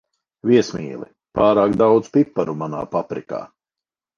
[0.51, 3.45] Viesmīli, pārāk daudz piparu manā paprikā.